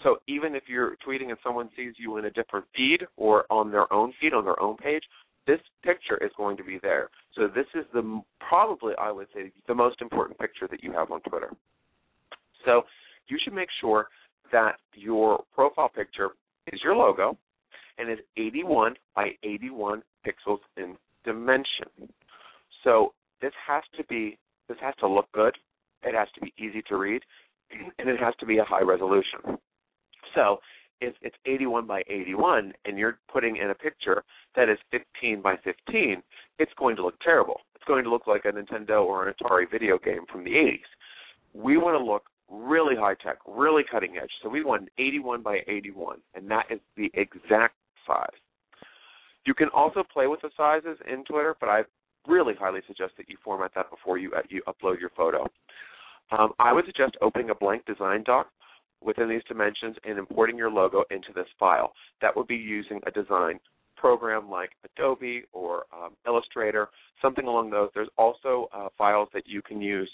So 0.03 0.17
even 0.27 0.55
if 0.55 0.63
you're 0.67 0.97
tweeting 1.07 1.29
and 1.29 1.37
someone 1.41 1.69
sees 1.75 1.93
you 1.97 2.17
in 2.17 2.25
a 2.25 2.31
different 2.31 2.65
feed 2.75 3.07
or 3.15 3.45
on 3.49 3.71
their 3.71 3.91
own 3.93 4.13
feed, 4.19 4.33
on 4.33 4.43
their 4.43 4.59
own 4.59 4.75
page, 4.75 5.03
this 5.47 5.59
picture 5.83 6.17
is 6.23 6.31
going 6.37 6.57
to 6.57 6.63
be 6.63 6.79
there. 6.81 7.09
So 7.35 7.47
this 7.47 7.67
is 7.75 7.85
the 7.93 8.21
probably 8.39 8.93
I 8.99 9.11
would 9.11 9.27
say 9.33 9.51
the 9.67 9.75
most 9.75 10.01
important 10.01 10.39
picture 10.39 10.67
that 10.69 10.83
you 10.83 10.91
have 10.93 11.11
on 11.11 11.21
Twitter. 11.21 11.51
So 12.65 12.83
you 13.27 13.37
should 13.43 13.53
make 13.53 13.69
sure 13.79 14.07
that 14.51 14.75
your 14.93 15.43
profile 15.53 15.89
picture 15.89 16.29
is 16.71 16.79
your 16.83 16.95
logo 16.95 17.37
and 17.97 18.09
is 18.09 18.19
81 18.37 18.95
by 19.15 19.29
81 19.43 20.03
pixels 20.25 20.59
in 20.77 20.95
dimension. 21.23 22.09
So 22.83 23.13
this 23.41 23.53
has 23.67 23.83
to 23.97 24.03
be 24.05 24.37
this 24.67 24.77
has 24.81 24.95
to 24.99 25.07
look 25.07 25.31
good. 25.31 25.55
It 26.03 26.15
has 26.15 26.27
to 26.35 26.41
be 26.41 26.53
easy 26.57 26.81
to 26.89 26.97
read, 26.97 27.21
and 27.99 28.09
it 28.09 28.19
has 28.19 28.33
to 28.39 28.45
be 28.45 28.57
a 28.57 28.63
high 28.63 28.81
resolution. 28.81 29.57
So 30.33 30.59
if 31.01 31.13
it's 31.21 31.35
81 31.45 31.85
by 31.85 32.01
81 32.07 32.73
and 32.85 32.97
you're 32.97 33.19
putting 33.31 33.57
in 33.57 33.69
a 33.69 33.75
picture 33.75 34.23
that 34.55 34.69
is 34.69 34.77
15 34.91 35.41
by 35.41 35.55
15, 35.63 36.21
it's 36.59 36.71
going 36.77 36.95
to 36.95 37.03
look 37.03 37.19
terrible. 37.21 37.61
It's 37.75 37.83
going 37.85 38.03
to 38.03 38.09
look 38.09 38.27
like 38.27 38.45
a 38.45 38.51
Nintendo 38.51 39.03
or 39.03 39.27
an 39.27 39.33
Atari 39.33 39.69
video 39.69 39.97
game 39.97 40.25
from 40.31 40.43
the 40.43 40.51
80s. 40.51 40.79
We 41.53 41.77
want 41.77 41.99
to 41.99 42.03
look 42.03 42.23
really 42.49 42.95
high 42.95 43.15
tech, 43.15 43.37
really 43.47 43.83
cutting 43.89 44.17
edge. 44.21 44.29
So 44.43 44.49
we 44.49 44.63
want 44.63 44.89
81 44.97 45.41
by 45.41 45.59
81, 45.67 46.17
and 46.35 46.49
that 46.49 46.65
is 46.69 46.79
the 46.95 47.11
exact 47.13 47.75
size. 48.05 48.27
You 49.45 49.53
can 49.53 49.69
also 49.69 50.03
play 50.11 50.27
with 50.27 50.41
the 50.41 50.49
sizes 50.57 50.97
in 51.11 51.23
Twitter, 51.23 51.55
but 51.59 51.69
I 51.69 51.83
really 52.27 52.53
highly 52.55 52.81
suggest 52.87 53.13
that 53.17 53.29
you 53.29 53.37
format 53.43 53.71
that 53.75 53.89
before 53.89 54.17
you 54.17 54.31
uh, 54.35 54.41
you 54.49 54.61
upload 54.67 54.99
your 54.99 55.11
photo. 55.15 55.45
Um, 56.31 56.53
I 56.59 56.73
would 56.73 56.85
suggest 56.85 57.15
opening 57.21 57.51
a 57.51 57.55
blank 57.55 57.85
design 57.85 58.23
doc 58.23 58.47
within 59.01 59.29
these 59.29 59.43
dimensions 59.47 59.95
and 60.03 60.17
importing 60.17 60.57
your 60.57 60.71
logo 60.71 61.03
into 61.11 61.29
this 61.33 61.47
file. 61.59 61.93
That 62.21 62.35
would 62.35 62.47
be 62.47 62.55
using 62.55 62.99
a 63.05 63.11
design 63.11 63.59
program 63.95 64.49
like 64.49 64.71
Adobe 64.83 65.43
or 65.53 65.85
um, 65.93 66.13
Illustrator, 66.27 66.89
something 67.21 67.45
along 67.45 67.69
those. 67.69 67.89
There's 67.93 68.09
also 68.17 68.67
uh, 68.73 68.89
files 68.97 69.29
that 69.33 69.43
you 69.47 69.61
can 69.61 69.81
use 69.81 70.11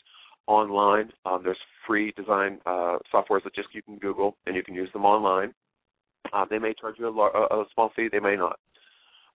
online. 0.47 1.11
Um, 1.25 1.41
there's 1.43 1.57
free 1.87 2.13
design 2.15 2.59
uh, 2.65 2.97
softwares 3.13 3.43
that 3.43 3.55
just 3.55 3.69
you 3.73 3.81
can 3.81 3.97
Google 3.97 4.37
and 4.45 4.55
you 4.55 4.63
can 4.63 4.75
use 4.75 4.89
them 4.93 5.05
online. 5.05 5.53
Uh, 6.33 6.45
they 6.49 6.59
may 6.59 6.73
charge 6.79 6.95
you 6.99 7.07
a, 7.07 7.11
a, 7.11 7.65
small 7.73 7.91
fee, 7.95 8.07
they 8.11 8.19
may 8.19 8.35
not. 8.35 8.59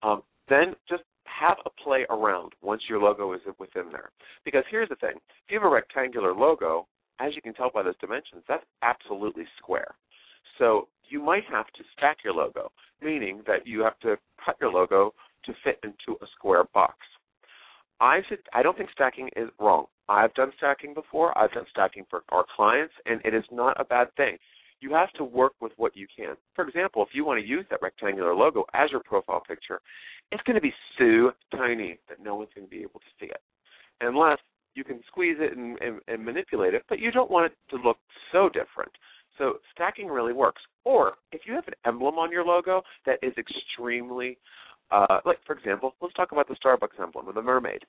Um, 0.02 0.22
then 0.48 0.74
just 0.88 1.02
have 1.24 1.56
a 1.64 1.70
play 1.82 2.06
around 2.10 2.52
once 2.62 2.82
your 2.88 3.00
logo 3.00 3.32
is 3.32 3.40
within 3.58 3.90
there. 3.90 4.10
Because 4.44 4.64
here's 4.70 4.88
the 4.88 4.96
thing: 4.96 5.14
if 5.16 5.50
you 5.50 5.58
have 5.58 5.66
a 5.66 5.74
rectangular 5.74 6.34
logo, 6.34 6.86
as 7.20 7.34
you 7.34 7.42
can 7.42 7.54
tell 7.54 7.70
by 7.70 7.82
those 7.82 7.98
dimensions, 8.00 8.42
that's 8.48 8.64
absolutely 8.82 9.44
square. 9.58 9.94
So 10.58 10.88
you 11.08 11.22
might 11.22 11.44
have 11.50 11.66
to 11.66 11.84
stack 11.96 12.18
your 12.24 12.34
logo, 12.34 12.72
meaning 13.02 13.42
that 13.46 13.66
you 13.66 13.80
have 13.82 13.98
to 14.00 14.16
cut 14.44 14.56
your 14.60 14.70
logo 14.72 15.14
to 15.44 15.54
fit 15.62 15.78
into 15.82 16.18
a 16.22 16.26
square 16.36 16.64
box. 16.72 16.96
I 18.00 18.20
I 18.52 18.62
don't 18.62 18.76
think 18.76 18.90
stacking 18.90 19.28
is 19.36 19.48
wrong. 19.58 19.86
I've 20.08 20.34
done 20.34 20.52
stacking 20.56 20.94
before. 20.94 21.36
I've 21.38 21.52
done 21.52 21.66
stacking 21.70 22.04
for 22.10 22.22
our 22.30 22.44
clients, 22.56 22.94
and 23.06 23.20
it 23.24 23.34
is 23.34 23.44
not 23.50 23.80
a 23.80 23.84
bad 23.84 24.14
thing. 24.16 24.38
You 24.80 24.92
have 24.94 25.12
to 25.12 25.24
work 25.24 25.52
with 25.60 25.72
what 25.76 25.96
you 25.96 26.06
can. 26.14 26.36
For 26.54 26.66
example, 26.66 27.02
if 27.02 27.08
you 27.14 27.24
want 27.24 27.40
to 27.40 27.46
use 27.46 27.64
that 27.70 27.80
rectangular 27.82 28.34
logo 28.34 28.64
as 28.74 28.90
your 28.90 29.00
profile 29.00 29.40
picture, 29.46 29.80
it's 30.32 30.42
going 30.42 30.56
to 30.56 30.60
be 30.60 30.74
so 30.98 31.32
tiny 31.56 31.98
that 32.08 32.20
no 32.20 32.34
one's 32.36 32.50
going 32.54 32.66
to 32.66 32.70
be 32.70 32.82
able 32.82 33.00
to 33.00 33.06
see 33.18 33.26
it. 33.26 33.40
unless 34.00 34.38
you 34.74 34.84
can 34.84 35.00
squeeze 35.06 35.36
it 35.38 35.56
and, 35.56 35.78
and, 35.80 36.00
and 36.08 36.24
manipulate 36.24 36.74
it, 36.74 36.82
but 36.88 36.98
you 36.98 37.10
don't 37.10 37.30
want 37.30 37.52
it 37.52 37.56
to 37.70 37.82
look 37.82 37.98
so 38.32 38.48
different. 38.48 38.90
So 39.38 39.54
stacking 39.74 40.08
really 40.08 40.32
works. 40.32 40.62
Or 40.84 41.14
if 41.32 41.42
you 41.46 41.54
have 41.54 41.66
an 41.66 41.74
emblem 41.84 42.16
on 42.16 42.30
your 42.30 42.44
logo 42.44 42.82
that 43.06 43.18
is 43.22 43.32
extremely, 43.36 44.38
uh, 44.90 45.18
like 45.24 45.38
for 45.46 45.54
example, 45.56 45.94
let's 46.00 46.14
talk 46.14 46.32
about 46.32 46.48
the 46.48 46.56
Starbucks 46.64 47.00
emblem 47.02 47.26
with 47.26 47.34
the 47.34 47.42
mermaid. 47.42 47.80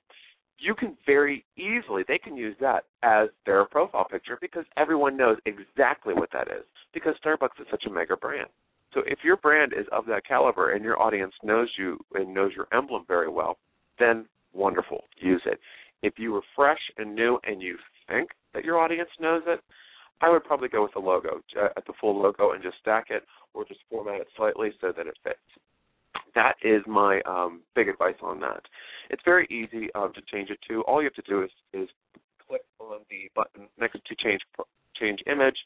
You 0.58 0.74
can 0.74 0.96
very 1.04 1.44
easily, 1.56 2.02
they 2.08 2.18
can 2.18 2.36
use 2.36 2.56
that 2.60 2.84
as 3.02 3.28
their 3.44 3.64
profile 3.66 4.06
picture 4.10 4.38
because 4.40 4.64
everyone 4.76 5.16
knows 5.16 5.36
exactly 5.44 6.14
what 6.14 6.30
that 6.32 6.48
is 6.48 6.64
because 6.94 7.14
Starbucks 7.24 7.60
is 7.60 7.66
such 7.70 7.84
a 7.86 7.90
mega 7.90 8.16
brand. 8.16 8.48
So 8.94 9.02
if 9.06 9.18
your 9.22 9.36
brand 9.36 9.74
is 9.78 9.86
of 9.92 10.06
that 10.06 10.26
caliber 10.26 10.72
and 10.72 10.82
your 10.82 11.00
audience 11.00 11.34
knows 11.42 11.68
you 11.76 11.98
and 12.14 12.32
knows 12.32 12.52
your 12.56 12.66
emblem 12.72 13.04
very 13.06 13.28
well, 13.28 13.58
then 13.98 14.26
wonderful, 14.54 15.04
use 15.18 15.42
it. 15.44 15.60
If 16.02 16.18
you 16.18 16.32
were 16.32 16.42
fresh 16.54 16.80
and 16.98 17.14
new 17.14 17.38
and 17.44 17.60
you 17.62 17.76
think 18.08 18.30
that 18.54 18.64
your 18.64 18.78
audience 18.78 19.10
knows 19.20 19.42
it, 19.46 19.60
I 20.20 20.30
would 20.30 20.44
probably 20.44 20.68
go 20.68 20.82
with 20.82 20.92
the 20.92 21.00
logo, 21.00 21.42
uh, 21.60 21.68
at 21.76 21.86
the 21.86 21.92
full 22.00 22.20
logo, 22.20 22.52
and 22.52 22.62
just 22.62 22.78
stack 22.80 23.06
it, 23.10 23.24
or 23.54 23.64
just 23.64 23.80
format 23.90 24.20
it 24.20 24.28
slightly 24.36 24.70
so 24.80 24.92
that 24.96 25.06
it 25.06 25.16
fits. 25.22 25.38
That 26.34 26.54
is 26.62 26.82
my 26.86 27.20
um, 27.26 27.60
big 27.74 27.88
advice 27.88 28.16
on 28.22 28.40
that. 28.40 28.62
It's 29.10 29.22
very 29.24 29.46
easy 29.46 29.92
um, 29.94 30.12
to 30.14 30.22
change 30.32 30.50
it 30.50 30.58
to. 30.68 30.82
All 30.82 31.02
you 31.02 31.10
have 31.14 31.24
to 31.24 31.30
do 31.30 31.42
is, 31.42 31.50
is 31.72 31.88
click 32.46 32.62
on 32.78 33.00
the 33.10 33.30
button 33.34 33.68
next 33.78 34.00
to 34.06 34.14
change 34.16 34.40
change 34.98 35.20
image. 35.26 35.56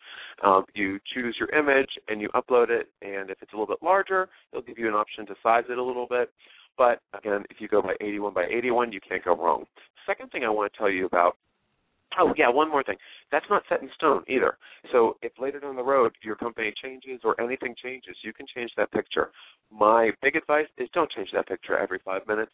Um, 0.43 0.65
you 0.75 0.99
choose 1.15 1.37
your 1.39 1.51
image 1.51 1.91
and 2.09 2.21
you 2.21 2.29
upload 2.31 2.69
it, 2.69 2.89
and 3.03 3.31
if 3.31 3.39
it's 3.41 3.53
a 3.53 3.57
little 3.57 3.67
bit 3.67 3.83
larger, 3.83 4.29
it'll 4.53 4.65
give 4.65 4.79
you 4.79 4.89
an 4.89 4.95
option 4.95 5.25
to 5.27 5.35
size 5.43 5.65
it 5.71 5.79
a 5.79 5.83
little 5.83 6.07
bit. 6.09 6.33
But 6.77 7.01
again, 7.17 7.45
if 7.51 7.61
you 7.61 7.69
go 7.69 7.83
by 7.83 7.95
81 8.01 8.35
by 8.35 8.47
81, 8.47 8.93
you 8.93 9.01
can't 9.07 9.25
go 9.25 9.37
wrong. 9.37 9.65
Second 10.07 10.31
thing 10.31 10.45
I 10.45 10.51
want 10.51 10.73
to 10.73 10.79
tell 10.79 10.91
you 10.91 11.07
about 11.07 11.37
Oh 12.19 12.35
yeah, 12.37 12.49
one 12.49 12.69
more 12.69 12.83
thing. 12.83 12.97
That's 13.31 13.47
not 13.49 13.63
set 13.69 13.83
in 13.83 13.91
stone 13.95 14.25
either. 14.27 14.59
So 14.91 15.17
if 15.23 15.33
later 15.39 15.61
down 15.61 15.77
the 15.77 15.83
road 15.83 16.13
your 16.23 16.35
company 16.35 16.73
changes 16.83 17.21
or 17.23 17.41
anything 17.41 17.75
changes, 17.81 18.17
you 18.23 18.33
can 18.33 18.47
change 18.53 18.73
that 18.77 18.91
picture. 18.91 19.31
My 19.71 20.11
big 20.21 20.35
advice 20.35 20.67
is 20.77 20.89
don't 20.93 21.11
change 21.11 21.29
that 21.35 21.47
picture 21.47 21.79
every 21.79 22.01
five 22.05 22.27
minutes. 22.27 22.53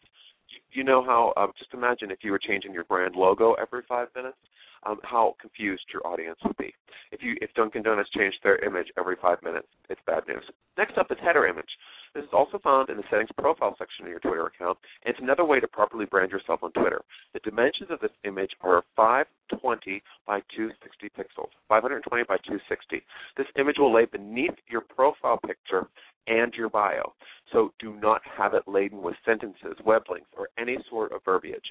You 0.73 0.85
know 0.85 1.03
how? 1.03 1.33
Um, 1.37 1.53
just 1.59 1.73
imagine 1.73 2.11
if 2.11 2.19
you 2.23 2.33
were 2.33 2.39
changing 2.39 2.73
your 2.73 2.85
brand 2.85 3.17
logo 3.17 3.55
every 3.55 3.83
five 3.89 4.09
minutes, 4.15 4.37
um, 4.85 4.99
how 5.03 5.35
confused 5.41 5.85
your 5.93 6.07
audience 6.07 6.39
would 6.45 6.57
be. 6.59 6.73
If 7.11 7.23
you 7.23 7.37
if 7.41 7.53
Dunkin' 7.55 7.83
Donuts 7.83 8.11
changed 8.11 8.39
their 8.43 8.63
image 8.65 8.89
every 8.99 9.17
five 9.21 9.43
minutes, 9.43 9.69
it's 9.89 10.01
bad 10.07 10.25
news. 10.29 10.45
Next 10.77 10.99
up 10.99 11.11
is 11.11 11.19
header 11.23 11.47
image. 11.47 11.71
This 12.17 12.25
is 12.25 12.31
also 12.33 12.59
found 12.65 12.89
in 12.89 12.97
the 12.97 13.03
settings 13.11 13.29
profile 13.37 13.77
section 13.77 14.07
of 14.07 14.11
your 14.11 14.21
Twitter 14.21 14.47
account. 14.47 14.79
And 15.05 15.13
it's 15.13 15.23
another 15.23 15.45
way 15.45 15.61
to 15.61 15.69
properly 15.69 16.07
brand 16.07 16.31
yourself 16.31 16.63
on 16.63 16.73
Twitter. 16.73 17.03
The 17.35 17.41
dimensions 17.41 17.91
of 17.91 18.01
this 18.01 18.11
image 18.25 18.53
are 18.63 18.83
520 18.97 20.03
by 20.27 20.41
260 20.57 21.11
pixels. 21.11 21.53
520 21.69 22.25
by 22.25 22.39
260. 22.39 23.05
This 23.37 23.47
image 23.59 23.77
will 23.79 23.93
lay 23.93 24.07
beneath 24.07 24.57
your 24.67 24.81
profile 24.81 25.39
picture 25.47 25.89
and 26.27 26.55
your 26.55 26.71
bio. 26.71 27.13
So 27.53 27.75
do 27.79 27.95
not 28.01 28.23
have 28.25 28.55
it 28.55 28.63
laden 28.67 29.03
with 29.03 29.15
sentences, 29.27 29.77
web 29.85 30.05
links, 30.09 30.31
or 30.39 30.49
any 30.57 30.79
sort 30.89 31.13
of 31.13 31.21
verbiage. 31.23 31.71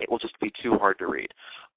It 0.00 0.10
will 0.10 0.18
just 0.18 0.38
be 0.40 0.52
too 0.60 0.78
hard 0.78 0.98
to 0.98 1.06
read. 1.06 1.28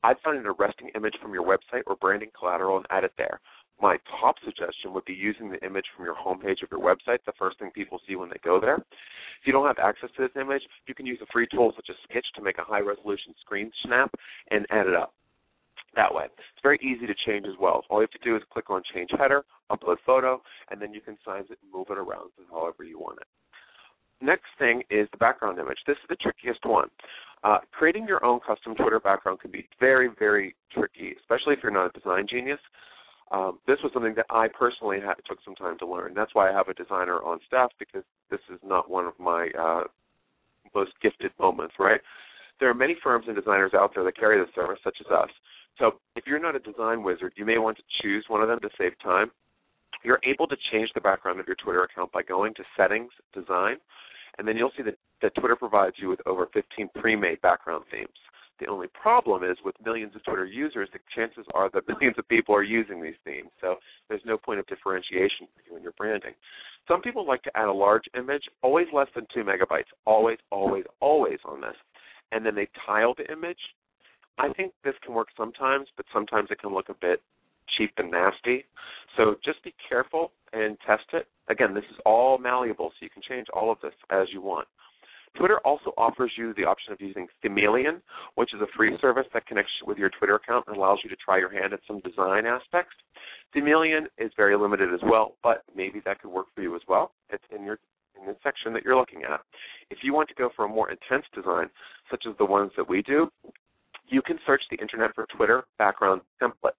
I'd 0.02 0.20
find 0.24 0.40
an 0.40 0.48
arresting 0.48 0.90
image 0.96 1.16
from 1.22 1.34
your 1.34 1.46
website 1.46 1.84
or 1.86 1.96
branding 1.96 2.32
collateral 2.38 2.78
and 2.78 2.88
add 2.90 3.04
it 3.04 3.14
there 3.20 3.40
my 3.84 3.98
top 4.22 4.36
suggestion 4.46 4.94
would 4.94 5.04
be 5.04 5.14
using 5.14 5.52
the 5.52 5.60
image 5.64 5.84
from 5.94 6.06
your 6.06 6.16
homepage 6.16 6.64
of 6.64 6.72
your 6.72 6.80
website, 6.80 7.20
the 7.26 7.34
first 7.38 7.60
thing 7.60 7.70
people 7.76 8.00
see 8.08 8.16
when 8.16 8.30
they 8.30 8.40
go 8.42 8.58
there. 8.58 8.78
If 8.78 9.46
you 9.46 9.52
don't 9.52 9.68
have 9.68 9.78
access 9.78 10.10
to 10.16 10.22
this 10.22 10.42
image, 10.42 10.62
you 10.88 10.96
can 10.96 11.06
use 11.06 11.20
a 11.22 11.26
free 11.34 11.48
tool 11.52 11.74
such 11.76 11.90
as 11.90 11.98
Skitch 12.08 12.24
to 12.36 12.42
make 12.42 12.58
a 12.60 12.64
high 12.64 12.80
resolution 12.80 13.36
screen 13.42 13.70
snap 13.86 14.10
and 14.52 14.66
add 14.72 14.88
it 14.88 14.96
up. 14.96 15.14
That 15.98 16.16
way. 16.16 16.26
It's 16.26 16.64
very 16.64 16.80
easy 16.82 17.06
to 17.06 17.14
change 17.28 17.46
as 17.46 17.56
well. 17.60 17.84
All 17.90 18.00
you 18.00 18.08
have 18.10 18.22
to 18.22 18.28
do 18.28 18.38
is 18.38 18.42
click 18.52 18.70
on 18.70 18.82
change 18.96 19.10
header, 19.20 19.44
upload 19.70 19.98
photo, 20.06 20.42
and 20.72 20.82
then 20.82 20.94
you 20.94 21.02
can 21.02 21.18
size 21.26 21.44
it 21.52 21.60
and 21.62 21.72
move 21.72 21.88
it 21.90 21.98
around 21.98 22.32
however 22.50 22.86
you 22.86 22.98
want 22.98 23.20
it. 23.20 23.28
Next 24.22 24.48
thing 24.58 24.82
is 24.90 25.10
the 25.12 25.18
background 25.18 25.60
image. 25.60 25.78
This 25.86 25.98
is 25.98 26.08
the 26.10 26.16
trickiest 26.16 26.66
one. 26.66 26.88
Uh, 27.44 27.58
creating 27.74 28.08
your 28.08 28.24
own 28.24 28.40
custom 28.40 28.74
Twitter 28.76 29.02
background 29.02 29.42
can 29.42 29.52
be 29.52 29.68
very, 29.78 30.10
very 30.18 30.56
tricky, 30.72 31.14
especially 31.20 31.54
if 31.54 31.60
you're 31.62 31.74
not 31.74 31.94
a 31.94 32.00
design 32.00 32.26
genius 32.30 32.60
um, 33.34 33.58
this 33.66 33.80
was 33.84 33.92
something 33.94 34.14
that 34.16 34.28
I 34.30 34.48
personally 34.48 35.00
had, 35.00 35.16
took 35.28 35.40
some 35.44 35.56
time 35.56 35.78
to 35.80 35.88
learn. 35.88 36.14
That's 36.14 36.36
why 36.36 36.50
I 36.50 36.54
have 36.54 36.68
a 36.68 36.74
designer 36.74 37.18
on 37.24 37.40
staff 37.48 37.72
because 37.80 38.04
this 38.30 38.40
is 38.52 38.60
not 38.64 38.92
one 38.92 39.06
of 39.06 39.14
my 39.20 39.50
uh, 39.60 39.84
most 40.76 40.92
gifted 41.02 41.32
moments, 41.40 41.74
right? 41.80 42.00
There 42.60 42.70
are 42.70 42.76
many 42.76 42.96
firms 43.04 43.26
and 43.28 43.36
designers 43.36 43.72
out 43.74 43.92
there 43.96 44.04
that 44.04 44.16
carry 44.16 44.40
this 44.40 44.54
service, 44.54 44.78
such 44.84 44.98
as 45.02 45.08
us. 45.12 45.30
So 45.80 45.94
if 46.16 46.26
you're 46.28 46.40
not 46.40 46.56
a 46.56 46.60
design 46.60 47.02
wizard, 47.02 47.34
you 47.36 47.46
may 47.46 47.58
want 47.58 47.78
to 47.78 47.84
choose 48.02 48.24
one 48.28 48.44
of 48.44 48.48
them 48.48 48.60
to 48.60 48.70
save 48.78 48.92
time. 49.04 49.32
You're 50.04 50.20
able 50.24 50.48
to 50.48 50.56
change 50.72 50.90
the 50.94 51.02
background 51.02 51.40
of 51.40 51.48
your 51.48 51.56
Twitter 51.56 51.84
account 51.84 52.12
by 52.12 52.22
going 52.22 52.54
to 52.56 52.64
Settings, 52.78 53.12
Design, 53.34 53.78
and 54.38 54.48
then 54.48 54.58
you'll 54.58 54.72
see 54.78 54.84
that, 54.84 54.98
that 55.24 55.34
Twitter 55.36 55.56
provides 55.56 55.96
you 55.98 56.10
with 56.10 56.20
over 56.28 56.48
15 56.54 56.90
pre-made 56.96 57.42
background 57.42 57.86
themes. 57.90 58.10
The 58.60 58.68
only 58.68 58.88
problem 58.88 59.44
is 59.44 59.58
with 59.66 59.76
millions 59.84 60.16
of 60.16 60.24
Twitter 60.24 60.46
users, 60.46 60.90
the 60.94 61.00
chances 61.16 61.46
are 61.54 61.70
that 61.74 61.88
millions 61.88 62.16
of 62.18 62.28
people 62.28 62.56
are 62.56 62.64
using 62.64 63.02
these 63.02 63.16
themes. 63.26 63.50
So 63.62 63.76
there's 64.10 64.22
no 64.26 64.38
point 64.38 64.60
of 64.60 64.68
differentiation 64.68 65.48
for 65.54 65.70
you 65.70 65.78
in 65.78 65.84
your 65.84 65.94
branding. 65.94 66.34
Some 66.88 67.02
people 67.02 67.26
like 67.26 67.42
to 67.44 67.58
add 67.58 67.68
a 67.68 67.74
large 67.74 68.04
image, 68.18 68.44
always 68.62 68.88
less 68.94 69.08
than 69.16 69.26
two 69.34 69.44
megabytes, 69.44 69.92
always, 70.06 70.38
always, 70.52 70.84
always 71.00 71.40
on 71.46 71.62
this. 71.62 71.76
And 72.32 72.46
then 72.46 72.56
they 72.56 72.68
tile 72.86 73.14
the 73.16 73.32
image. 73.32 73.60
I 74.38 74.52
think 74.54 74.74
this 74.84 74.96
can 75.04 75.14
work 75.14 75.30
sometimes, 75.38 75.88
but 75.96 76.06
sometimes 76.12 76.50
it 76.52 76.60
can 76.60 76.74
look 76.74 76.90
a 76.90 76.96
bit 77.00 77.22
cheap 77.78 77.92
and 77.98 78.12
nasty. 78.12 78.66
So 79.16 79.36
just 79.44 79.64
be 79.64 79.74
careful 79.88 80.32
and 80.52 80.78
test 80.86 81.06
it. 81.14 81.28
Again, 81.50 81.74
this 81.74 81.84
is 81.92 81.98
all 82.06 82.38
malleable, 82.38 82.90
so 82.90 82.96
you 83.02 83.10
can 83.10 83.22
change 83.28 83.48
all 83.54 83.72
of 83.72 83.78
this 83.82 83.94
as 84.10 84.28
you 84.32 84.42
want. 84.42 84.68
Twitter 85.38 85.60
also 85.66 85.94
offers 85.98 86.32
you 86.38 86.54
the 86.56 86.64
option 86.64 86.94
of 86.94 87.02
using 87.02 87.28
Themeleon, 87.44 88.02
which 88.36 88.54
is 88.54 88.62
a 88.62 88.68
free 88.78 88.96
service 89.02 89.26
that 89.34 89.46
connects 89.48 89.72
with 89.86 89.98
your 89.98 90.10
Twitter 90.10 90.36
account 90.36 90.66
and 90.68 90.78
allows 90.78 91.00
you 91.04 91.10
to 91.10 91.16
try 91.16 91.38
your 91.40 91.52
hand 91.52 91.74
at 91.74 91.80
some 91.88 92.00
design 92.02 92.46
aspects. 92.46 92.96
Themeleon 93.56 94.06
is 94.18 94.32
very 94.38 94.56
limited 94.56 94.94
as 94.94 95.00
well, 95.04 95.36
but 95.44 95.64
maybe 95.76 96.02
that 96.06 96.22
could 96.22 96.32
work 96.32 96.48
for 96.56 96.62
you 96.62 96.76
as 96.76 96.82
well. 96.88 97.12
It's 97.30 97.44
in 97.56 97.64
your 97.64 97.80
in 98.20 98.28
the 98.28 98.36
section 98.44 98.74
that 98.74 98.84
you're 98.84 98.96
looking 98.96 99.24
at. 99.24 99.42
If 99.90 100.00
you 100.04 100.14
want 100.14 100.30
to 100.30 100.36
go 100.36 100.50
for 100.56 100.66
a 100.66 100.70
more 100.70 100.92
intense 100.92 101.26
design, 101.34 101.70
such 102.12 102.26
as 102.30 102.36
the 102.38 102.46
ones 102.46 102.72
that 102.78 102.88
we 102.88 103.02
do, 103.02 103.28
you 104.08 104.22
can 104.22 104.38
search 104.46 104.62
the 104.70 104.78
internet 104.78 105.16
for 105.16 105.26
Twitter 105.36 105.64
background 105.78 106.22
template. 106.42 106.78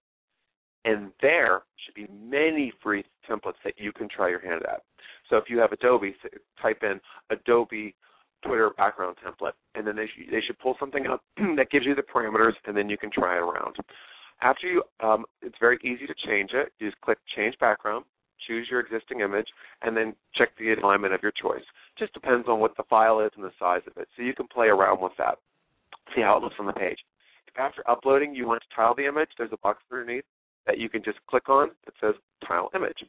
And 0.85 1.11
there 1.21 1.63
should 1.83 1.95
be 1.95 2.07
many 2.23 2.71
free 2.81 3.03
templates 3.29 3.59
that 3.63 3.73
you 3.77 3.91
can 3.91 4.07
try 4.07 4.29
your 4.29 4.39
hand 4.39 4.61
at. 4.63 4.83
So 5.29 5.37
if 5.37 5.45
you 5.49 5.57
have 5.59 5.71
Adobe, 5.71 6.15
type 6.61 6.83
in 6.83 6.99
Adobe 7.31 7.95
Twitter 8.43 8.71
background 8.77 9.17
template, 9.25 9.53
and 9.75 9.85
then 9.85 9.95
they 9.95 10.07
sh- 10.07 10.29
they 10.31 10.41
should 10.41 10.59
pull 10.59 10.75
something 10.79 11.07
up 11.07 11.23
that 11.55 11.69
gives 11.71 11.85
you 11.85 11.95
the 11.95 12.01
parameters, 12.01 12.53
and 12.65 12.75
then 12.75 12.89
you 12.89 12.97
can 12.97 13.11
try 13.11 13.35
it 13.35 13.41
around. 13.41 13.75
After 14.41 14.67
you, 14.67 14.83
um, 14.99 15.25
it's 15.41 15.55
very 15.59 15.77
easy 15.83 16.05
to 16.07 16.13
change 16.27 16.51
it. 16.53 16.73
You 16.79 16.89
just 16.89 17.01
click 17.01 17.17
Change 17.35 17.57
Background, 17.59 18.05
choose 18.45 18.67
your 18.69 18.81
existing 18.81 19.21
image, 19.21 19.47
and 19.81 19.95
then 19.95 20.13
check 20.35 20.49
the 20.57 20.73
alignment 20.73 21.13
of 21.13 21.23
your 21.23 21.31
choice. 21.31 21.63
Just 21.97 22.13
depends 22.13 22.47
on 22.47 22.59
what 22.59 22.75
the 22.75 22.83
file 22.89 23.21
is 23.21 23.31
and 23.35 23.45
the 23.45 23.51
size 23.57 23.81
of 23.87 23.97
it. 23.97 24.07
So 24.15 24.23
you 24.23 24.33
can 24.33 24.47
play 24.47 24.67
around 24.67 25.01
with 25.01 25.13
that, 25.17 25.39
see 26.13 26.21
how 26.21 26.37
it 26.37 26.43
looks 26.43 26.55
on 26.59 26.65
the 26.65 26.73
page. 26.73 26.99
If 27.47 27.57
after 27.57 27.89
uploading 27.89 28.35
you 28.35 28.47
want 28.47 28.61
to 28.61 28.75
tile 28.75 28.93
the 28.93 29.07
image, 29.07 29.29
there's 29.37 29.53
a 29.53 29.57
box 29.57 29.81
underneath 29.91 30.25
that 30.67 30.77
you 30.79 30.89
can 30.89 31.03
just 31.03 31.19
click 31.27 31.47
on 31.47 31.69
that 31.85 31.93
says 32.01 32.15
Tile 32.45 32.69
Image. 32.75 33.03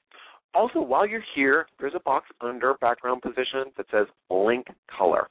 Also, 0.57 0.81
while 0.81 1.07
you're 1.07 1.23
here, 1.35 1.67
there's 1.79 1.93
a 1.95 2.01
box 2.01 2.25
under 2.41 2.73
background 2.81 3.21
position 3.21 3.65
that 3.77 3.85
says 3.91 4.07
link 4.31 4.67
color. 4.97 5.29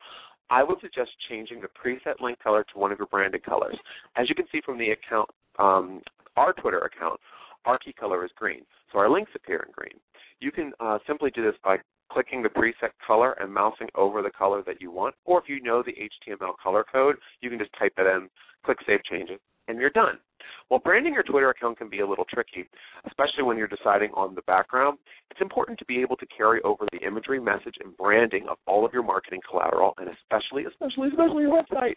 I 0.52 0.62
would 0.64 0.80
suggest 0.82 1.10
changing 1.28 1.62
the 1.62 1.68
preset 1.68 2.22
link 2.22 2.38
color 2.38 2.64
to 2.64 2.80
one 2.80 2.92
of 2.92 3.00
your 3.00 3.08
branded 3.08 3.44
colors. 3.44 3.76
As 4.18 4.30
you 4.30 4.36
can 4.36 4.46
see 4.52 4.62
from 4.64 4.78
the 4.78 4.92
account, 4.92 5.28
um, 5.58 6.04
our 6.38 6.54
Twitter 6.54 6.82
account, 6.82 7.20
our 7.66 7.80
key 7.80 7.92
color 7.92 8.24
is 8.24 8.30
green, 8.36 8.62
so 8.94 9.00
our 9.00 9.10
links 9.10 9.32
appear 9.34 9.66
in 9.66 9.72
green. 9.76 10.00
You 10.42 10.52
can 10.52 10.74
uh, 10.80 11.00
simply 11.08 11.32
do 11.32 11.44
this 11.44 11.60
by 11.64 11.78
clicking 12.12 12.44
the 12.44 12.50
preset 12.50 12.92
color 13.06 13.32
and 13.40 13.52
mousing 13.52 13.88
over 13.96 14.22
the 14.22 14.30
color 14.30 14.62
that 14.68 14.80
you 14.80 14.92
want, 14.92 15.16
or 15.26 15.40
if 15.40 15.50
you 15.50 15.60
know 15.60 15.82
the 15.82 15.94
HTML 15.94 16.54
color 16.62 16.86
code, 16.92 17.16
you 17.42 17.50
can 17.50 17.58
just 17.58 17.72
type 17.80 17.94
it 17.98 18.06
in, 18.06 18.30
click 18.64 18.78
Save 18.86 19.04
Changes, 19.06 19.40
and 19.68 19.80
you're 19.80 19.90
done. 19.90 20.20
While 20.68 20.80
branding 20.80 21.14
your 21.14 21.24
Twitter 21.24 21.50
account 21.50 21.78
can 21.78 21.90
be 21.90 22.00
a 22.00 22.08
little 22.08 22.26
tricky, 22.26 22.68
especially 23.06 23.44
when 23.44 23.58
you're 23.58 23.68
deciding 23.68 24.12
on 24.12 24.36
the 24.36 24.42
background, 24.44 24.98
it's 25.30 25.42
important 25.42 25.78
to 25.80 25.86
be 25.86 26.02
able 26.02 26.16
to 26.18 26.26
carry 26.26 26.62
over 26.64 26.86
the 26.92 27.06
imagery, 27.06 27.40
message, 27.40 27.76
and 27.84 27.96
branding 27.98 28.48
of 28.50 28.58
all 28.66 28.86
of 28.86 28.94
your 28.94 29.04
marketing 29.04 29.42
collateral, 29.50 29.94
and 29.98 30.10
especially, 30.10 30.66
especially, 30.66 31.10
especially 31.10 31.44
your 31.44 31.64
website. 31.64 31.96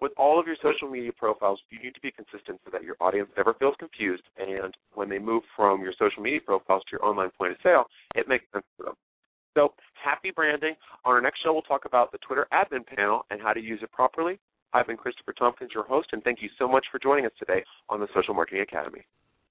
With 0.00 0.12
all 0.16 0.38
of 0.38 0.46
your 0.46 0.56
social 0.62 0.88
media 0.88 1.10
profiles, 1.12 1.60
you 1.70 1.80
need 1.82 1.94
to 1.94 2.00
be 2.00 2.12
consistent 2.12 2.60
so 2.64 2.70
that 2.70 2.84
your 2.84 2.94
audience 3.00 3.30
never 3.36 3.54
feels 3.54 3.74
confused, 3.80 4.22
and 4.38 4.72
when 4.94 5.08
they 5.08 5.18
move 5.18 5.42
from 5.56 5.82
your 5.82 5.92
social 5.98 6.22
media 6.22 6.40
profiles 6.44 6.84
to 6.84 6.92
your 6.92 7.04
online 7.04 7.30
point 7.36 7.52
of 7.52 7.58
sale, 7.64 7.84
it 8.14 8.28
makes 8.28 8.44
sense 8.52 8.64
for 8.76 8.84
them. 8.84 8.94
So, 9.54 9.74
happy 10.00 10.30
branding. 10.30 10.74
On 11.04 11.14
our 11.14 11.20
next 11.20 11.42
show, 11.42 11.52
we'll 11.52 11.62
talk 11.62 11.84
about 11.84 12.12
the 12.12 12.18
Twitter 12.18 12.46
admin 12.52 12.86
panel 12.86 13.26
and 13.30 13.40
how 13.42 13.52
to 13.52 13.60
use 13.60 13.80
it 13.82 13.90
properly. 13.90 14.38
I've 14.72 14.86
been 14.86 14.96
Christopher 14.96 15.32
Tompkins, 15.32 15.70
your 15.74 15.84
host, 15.84 16.08
and 16.12 16.22
thank 16.22 16.42
you 16.42 16.50
so 16.58 16.68
much 16.68 16.86
for 16.90 16.98
joining 16.98 17.24
us 17.24 17.32
today 17.38 17.64
on 17.88 18.00
the 18.00 18.08
Social 18.14 18.34
Marketing 18.34 18.62
Academy. 18.62 19.04